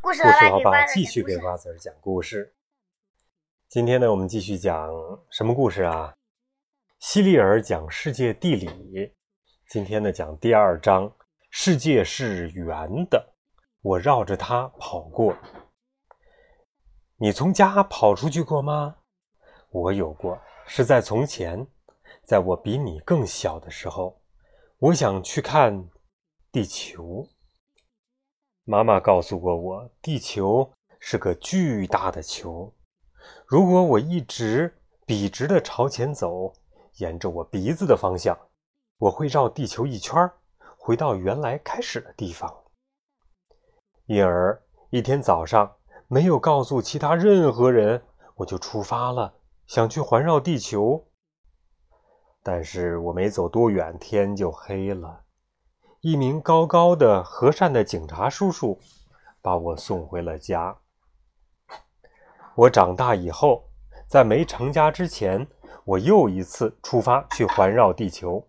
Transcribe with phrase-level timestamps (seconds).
[0.00, 2.54] 故事老爸爸继继续给给瓜子儿讲故事。
[3.68, 4.88] 今天呢，我们继续讲
[5.30, 6.14] 什么故事啊？
[7.00, 9.12] 希利尔讲世界地理。
[9.68, 11.12] 今天呢，讲第二章：
[11.50, 13.34] 世界是圆的，
[13.82, 15.36] 我绕着它跑过。
[17.16, 18.96] 你从家跑出去过吗？
[19.70, 21.66] 我有过，是在从前，
[22.22, 24.22] 在我比你更小的时候，
[24.78, 25.88] 我想去看
[26.52, 27.28] 地球。
[28.70, 30.70] 妈妈告诉过我，地球
[31.00, 32.70] 是个巨大的球。
[33.46, 36.52] 如果我一直笔直的朝前走，
[36.96, 38.38] 沿着我鼻子的方向，
[38.98, 40.34] 我会绕地球一圈儿，
[40.76, 42.54] 回到原来开始的地方。
[44.04, 48.02] 因而，一天早上没有告诉其他任何人，
[48.34, 49.32] 我就出发了，
[49.66, 51.06] 想去环绕地球。
[52.42, 55.24] 但是我没走多远，天就黑了。
[56.00, 58.78] 一名高高的、和善的警察叔叔
[59.42, 60.78] 把我送回了家。
[62.54, 63.68] 我长大以后，
[64.06, 65.44] 在没成家之前，
[65.84, 68.46] 我又一次出发去环绕地球。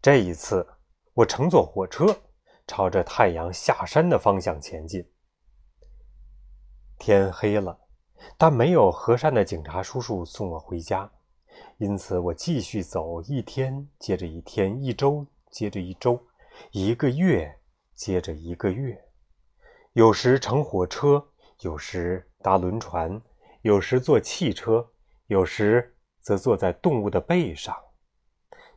[0.00, 0.66] 这一次，
[1.12, 2.06] 我乘坐火车，
[2.66, 5.06] 朝着太阳下山的方向前进。
[6.98, 7.78] 天黑了，
[8.38, 11.10] 但没有和善的警察叔叔送我回家，
[11.76, 16.18] 因此我继续走，一天接着一天，一周接着一周。
[16.70, 17.58] 一个月
[17.94, 19.04] 接着一个月，
[19.92, 21.28] 有时乘火车，
[21.60, 23.20] 有时搭轮船，
[23.62, 24.88] 有时坐汽车，
[25.26, 27.76] 有时则坐在动物的背上，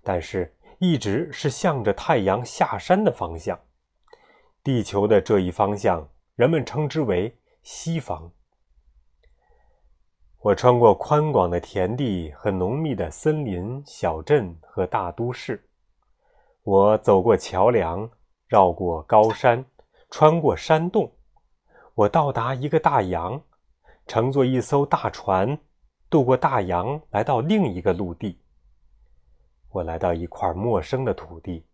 [0.03, 3.59] 但是一直是向着太阳下山的方向。
[4.63, 8.31] 地球的这一方向，人们称之为西方。
[10.39, 15.67] 我穿过宽广的田地和浓密的森林、小镇和大都市。
[16.66, 18.09] 我走过桥梁，
[18.47, 19.63] 绕过高山，
[20.09, 21.11] 穿过山洞，
[21.94, 23.39] 我到达一个大洋，
[24.07, 25.59] 乘坐一艘大船，
[26.09, 28.39] 渡过大洋，来到另一个陆地。
[29.69, 31.67] 我来到一块陌生的土地，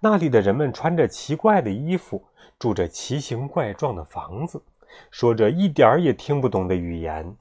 [0.00, 2.22] 那里的人们穿着奇怪的衣服，
[2.58, 4.62] 住着奇形怪状的房子，
[5.10, 7.34] 说着一点儿也听不懂的语言。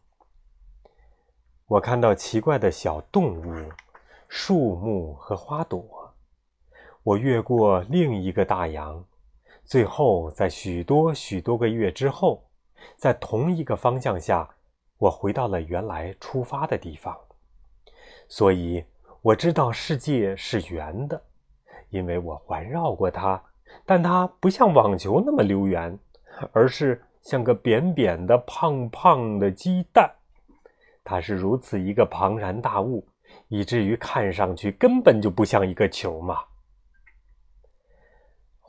[1.68, 3.70] 我看到奇怪的小动物、
[4.30, 5.99] 树木和花朵。
[7.04, 9.04] 我越过另一个大洋，
[9.64, 12.44] 最后在许多许多个月之后，
[12.98, 14.48] 在同一个方向下，
[14.98, 17.18] 我回到了原来出发的地方。
[18.28, 18.84] 所以
[19.22, 21.22] 我知道世界是圆的，
[21.90, 23.42] 因为我环绕过它，
[23.86, 25.98] 但它不像网球那么溜圆，
[26.52, 30.12] 而是像个扁扁的、胖胖的鸡蛋。
[31.04, 33.08] 它是如此一个庞然大物，
[33.48, 36.44] 以至于看上去根本就不像一个球嘛。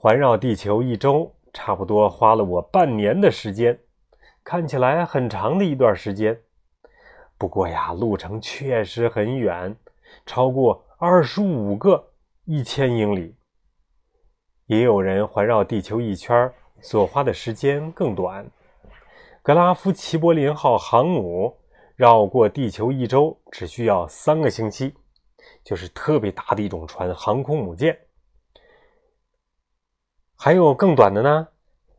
[0.02, 3.78] 环绕地球一周，差不多花了我半年的时间，
[4.42, 6.40] 看起来很长的一段时间。
[7.36, 9.76] 不过呀，路程确实很远，
[10.24, 12.12] 超过二十五个
[12.46, 13.36] 一千英里。
[14.64, 16.50] 也有人环绕地球一圈
[16.80, 18.50] 所花的时间更短。
[19.42, 21.54] 格拉夫齐柏林号航母
[21.94, 24.94] 绕过地球一周只需要三个星期，
[25.62, 27.98] 就是特别大的一种船——航空母舰。
[30.42, 31.48] 还有更短的呢，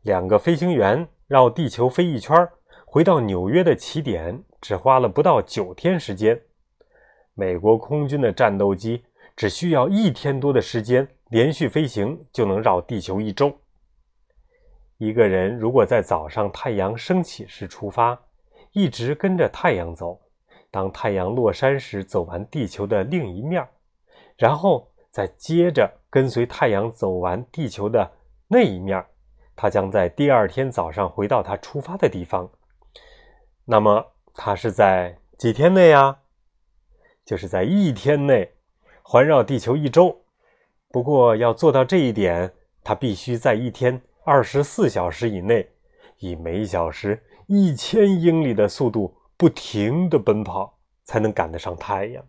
[0.00, 2.36] 两个飞行员绕地球飞一圈，
[2.84, 6.42] 回到纽约的起点只花了不到九天时间。
[7.34, 9.04] 美国空军的战斗机
[9.36, 13.52] 只需要一天多的时间，连续飞行就能绕地球一周。
[14.98, 18.20] 一个人如果在早上太阳升起时出发，
[18.72, 20.20] 一直跟着太阳走，
[20.68, 23.64] 当太阳落山时走完地球的另一面，
[24.36, 28.10] 然后再接着跟随太阳走完地球的。
[28.52, 29.02] 那一面，
[29.56, 32.50] 他将在第二天早上回到他出发的地方。
[33.64, 36.18] 那么，他是在几天内呀？
[37.24, 38.52] 就是在一天内
[39.02, 40.24] 环绕地球一周。
[40.90, 42.52] 不过，要做到这一点，
[42.84, 45.66] 他必须在一天二十四小时以内，
[46.18, 52.22] 以每小时一千英里的速度不停地奔跑，才能赶得上太阳。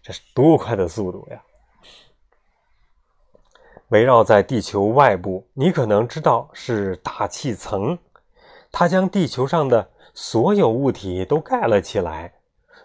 [0.00, 1.44] 这是多快的速度呀！
[3.92, 7.98] 围绕在地球外部，你可能知道是大气层，
[8.70, 12.32] 它将地球上的所有物体都盖了起来，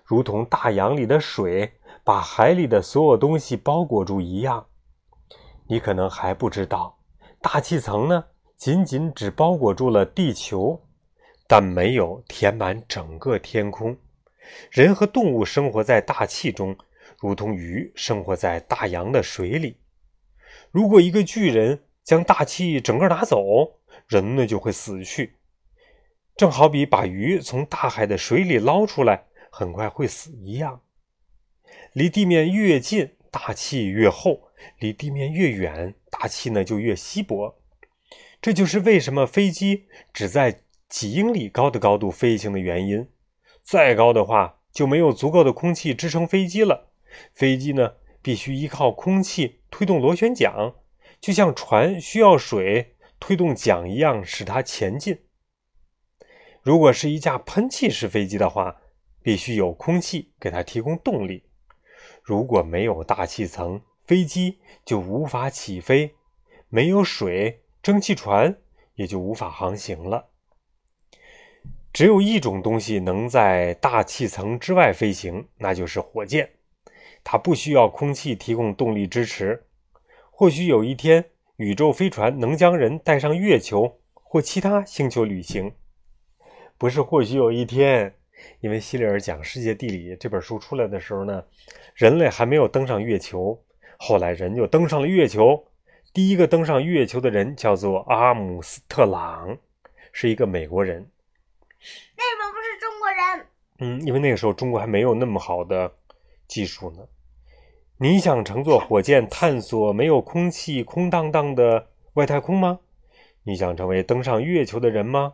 [0.03, 1.71] 如同大洋里的水
[2.03, 4.65] 把海里的所有东西包裹住一样。
[5.67, 6.97] 你可能还不知道，
[7.41, 8.25] 大气层呢，
[8.57, 10.81] 仅仅只包裹住了地球，
[11.47, 13.95] 但没有填满整个天空。
[14.69, 16.75] 人和动物生活在大气中，
[17.21, 19.77] 如同鱼生活在大洋的水里。
[20.71, 25.33] 如果一个巨人将大气整个拿走，人呢就会死去，
[26.35, 30.81] 正好比把鱼从大海的水里捞出来，很快会死一样。
[31.93, 34.49] 离地面越近，大气越厚；
[34.79, 37.59] 离地面越远，大气呢就越稀薄。
[38.39, 43.09] 这就是为什么飞机只在几英里高的高度飞行的原因。
[43.63, 46.89] 再高的话，就没有足够的空气支撑飞机了。
[47.33, 47.95] 飞机呢，
[48.27, 50.73] 必须依靠空气推动螺旋桨，
[51.21, 55.19] 就像船需要水推动桨一样，使它前进。
[56.61, 58.81] 如果是一架喷气式飞机的话，
[59.23, 61.45] 必须有空气给它提供动力。
[62.21, 66.09] 如果没有大气层，飞机就无法起飞；
[66.67, 68.57] 没有水，蒸汽船
[68.95, 70.31] 也就无法航行了。
[71.93, 76.56] 只有一种东西能在大气层之外飞行，那就是火箭。
[77.29, 79.65] 它不需要空气提供动力支持。
[80.31, 81.25] 或许有一天，
[81.57, 85.73] 宇宙飞船能将人带上月球或其他星球旅行。
[86.77, 88.15] 不是或许有一天，
[88.61, 91.43] 因为希里尔讲《世界地理》这本书出来的时候呢，
[91.95, 93.61] 人类还没有登上月球。
[93.97, 95.67] 后来人就登上了月球。
[96.13, 99.57] 第一个登上月球的人叫做阿姆斯特朗，
[100.13, 101.01] 是一个美国人。
[101.01, 103.47] 为什么不是中国人？
[103.79, 105.93] 嗯，因为那个时候中国还没有那么好的
[106.47, 107.05] 技术呢。
[107.99, 112.79] 你想乘坐火箭探索没有空气、空荡荡的外太空吗？
[113.41, 115.33] 你想成为登上月球的人吗？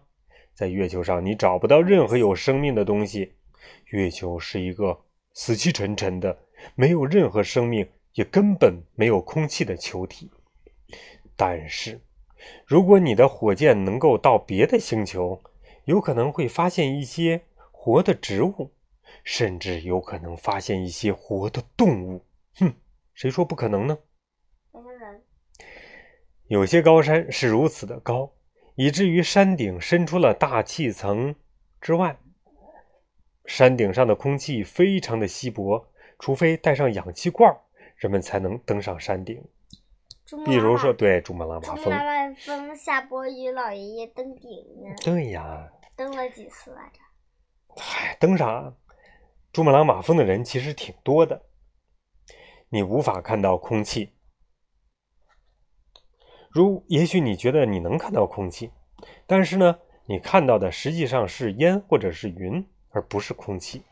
[0.54, 3.34] 在月球上，你找不到任何有生命的东西。
[3.88, 4.98] 月球是一个
[5.34, 6.38] 死气沉沉的、
[6.74, 10.32] 没有任何生命、也根本没有空气的球体。
[11.36, 12.00] 但是，
[12.66, 15.42] 如果你的火箭能够到别的星球，
[15.84, 18.72] 有可能会发现一些活的植物，
[19.26, 22.22] 甚至有可能发现一些活的动物。
[22.60, 22.74] 哼，
[23.14, 23.98] 谁说不可能呢？
[26.48, 28.34] 有些高山是如此的高，
[28.76, 31.34] 以至于山顶伸出了大气层
[31.82, 32.18] 之外。
[33.46, 35.88] 山顶上的空气非常的稀薄，
[36.20, 37.54] 除非带上氧气罐，
[37.96, 39.44] 人们才能登上山顶。
[40.46, 41.84] 比如说，对，珠穆朗玛峰。
[41.84, 44.50] 珠穆朗玛峰夏伯夷老爷爷登顶
[44.84, 44.96] 呢？
[45.04, 45.70] 对呀。
[45.96, 47.00] 登了几次来着？
[47.82, 48.76] 嗨，登上
[49.52, 51.42] 珠穆朗玛峰的人其实挺多的。
[52.74, 54.10] 你无法看到空气，
[56.50, 58.72] 如也许你觉得你能看到空气，
[59.28, 59.78] 但是呢，
[60.08, 63.84] 你看到的实际上是烟或者是云，而不是空气，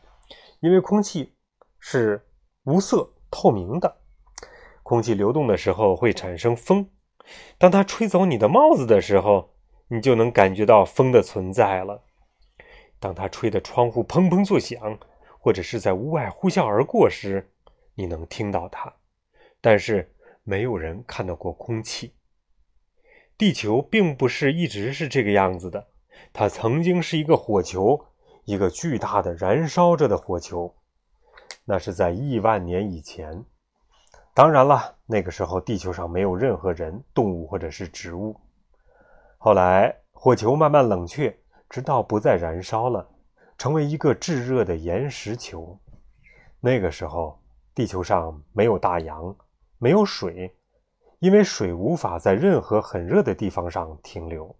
[0.58, 1.32] 因为空气
[1.78, 2.26] 是
[2.64, 3.98] 无色透明的。
[4.82, 6.90] 空气流动的时候会产生风，
[7.58, 9.54] 当它吹走你的帽子的时候，
[9.86, 12.02] 你就能感觉到风的存在了。
[12.98, 14.98] 当它吹的窗户砰砰作响，
[15.38, 17.51] 或者是在屋外呼啸而过时，
[17.94, 18.92] 你能听到它，
[19.60, 22.14] 但是没有人看到过空气。
[23.36, 25.88] 地球并不是一直是这个样子的，
[26.32, 28.06] 它曾经是一个火球，
[28.44, 30.74] 一个巨大的燃烧着的火球。
[31.64, 33.44] 那是在亿万年以前。
[34.34, 38.40] 当然了，那个时候地球上没有任何人、动物或者是植物。
[39.38, 41.38] 后来火球慢慢冷却，
[41.68, 43.08] 直到不再燃烧了，
[43.58, 45.78] 成为一个炙热的岩石球。
[46.60, 47.41] 那个时候。
[47.74, 49.34] 地球上没有大洋，
[49.78, 50.54] 没有水，
[51.20, 54.54] 因为水无法在任何很热的地方上停留，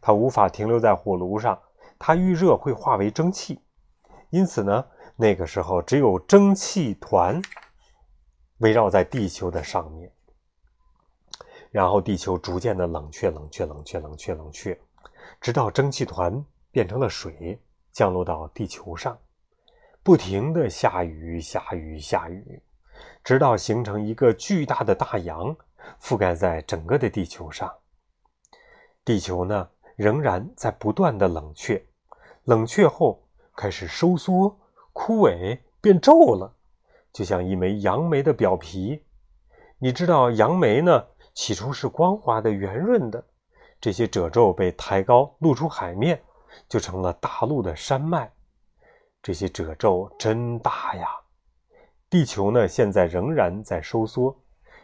[0.00, 1.60] 它无法停留在火炉上，
[1.98, 3.60] 它遇热会化为蒸汽，
[4.30, 7.42] 因此呢，那个时候只有蒸汽团
[8.58, 10.12] 围绕在地球的上面，
[11.70, 14.80] 然后地球逐渐的冷却、冷却、冷却、冷却、冷却，
[15.40, 17.60] 直到蒸汽团变成了水，
[17.90, 19.18] 降落到地球上。
[20.02, 22.62] 不停的下雨，下雨，下雨，
[23.22, 25.54] 直到形成一个巨大的大洋，
[26.00, 27.70] 覆盖在整个的地球上。
[29.04, 31.84] 地球呢，仍然在不断的冷却，
[32.44, 33.22] 冷却后
[33.54, 34.58] 开始收缩、
[34.94, 36.56] 枯萎、变皱了，
[37.12, 39.04] 就像一枚杨梅的表皮。
[39.78, 41.04] 你知道，杨梅呢，
[41.34, 43.22] 起初是光滑的、圆润的，
[43.78, 46.22] 这些褶皱被抬高，露出海面，
[46.70, 48.32] 就成了大陆的山脉。
[49.22, 51.08] 这些褶皱真大呀！
[52.08, 54.34] 地球呢，现在仍然在收缩，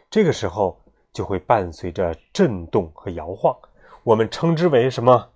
[0.09, 0.79] 这个时候
[1.11, 3.57] 就会伴随着震动和摇晃，
[4.03, 5.29] 我们称之为什么？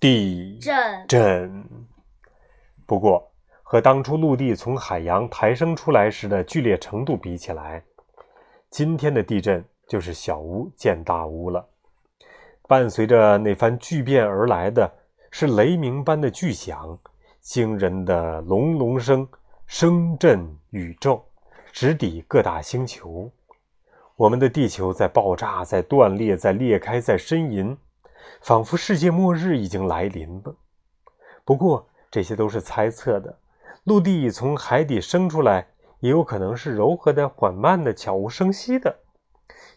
[0.00, 1.06] 地震。
[1.06, 1.64] 震
[2.84, 3.30] 不过，
[3.62, 7.82] 和当初陆地从海洋抬升出来时的剧烈程度比起来，
[8.68, 11.66] 今天的地震就是小巫见大巫了。
[12.66, 14.92] 伴随着那番巨变而来的
[15.30, 16.98] 是雷鸣般的巨响。
[17.44, 19.28] 惊人的隆隆声
[19.66, 21.22] 声震宇宙，
[21.72, 23.30] 直抵各大星球。
[24.16, 27.76] 我们的地球在爆炸，在断裂，在裂开，在呻吟，
[28.40, 30.56] 仿佛世界末日已经来临了。
[31.44, 33.38] 不过这些都是猜测的。
[33.84, 35.68] 陆地从海底生出来，
[36.00, 39.00] 也有可能是柔和的、缓慢的、悄无声息的，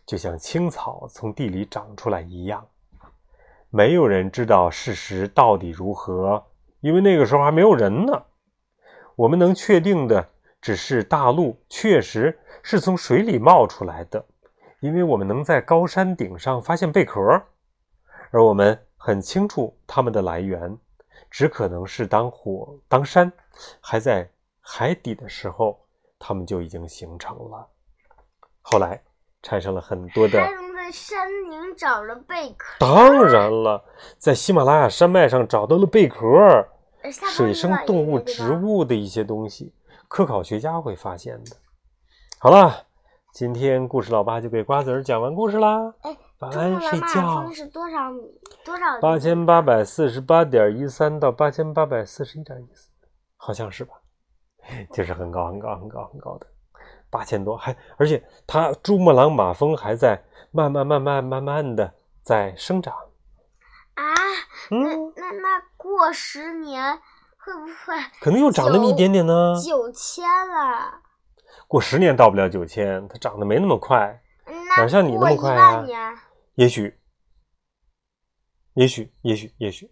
[0.05, 2.65] 就像青草从地里长出来一样。
[3.69, 6.41] 没有人知道事实到底如何，
[6.87, 8.23] 因为那个时候还没有人呢。
[9.17, 10.25] 我们能确定的
[10.61, 14.25] 只是大陆确实是从水里冒出来的，
[14.79, 17.19] 因为我们能在高山顶上发现贝壳，
[18.31, 20.77] 而我们很清楚它们的来源，
[21.29, 23.29] 只可能是当火当山
[23.81, 25.77] 还在海底的时候，
[26.17, 27.67] 它们就已经形成了。
[28.61, 29.01] 后来
[29.41, 30.41] 产生了很多的。
[30.89, 33.83] 山顶找了贝壳，当然了，
[34.17, 36.25] 在喜马拉雅山脉上找到了贝壳，
[37.11, 39.73] 水生动物、植物的一些东西，
[40.07, 41.51] 科考学家会发现的。
[42.39, 42.85] 好了，
[43.33, 45.93] 今天故事老爸就给瓜子儿讲完故事啦。
[46.01, 47.49] 哎，晚安，睡觉。
[47.51, 48.21] 是多少米？
[48.63, 48.99] 多少？
[49.01, 52.89] 八千八百四十八点一三到八千八百四十一点一四，
[53.35, 53.95] 好像是吧？
[54.93, 56.47] 就是很高、很高、很高、很高的。
[57.09, 60.21] 八千多，还而且它珠穆朗玛峰还在
[60.51, 62.93] 慢慢慢慢慢慢的在生长
[63.93, 64.03] 啊！
[64.69, 66.97] 那那那过十年
[67.37, 69.55] 会不会可能又涨那么一点点呢？
[69.61, 71.01] 九千了，
[71.67, 74.21] 过十年到不了九千，它涨得没那么快，
[74.77, 75.85] 哪像你那么快啊？
[76.55, 76.97] 也许，
[78.73, 79.91] 也许，也许，也许。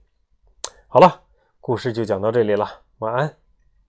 [0.88, 1.24] 好了，
[1.60, 3.38] 故事就讲到这里了，晚安。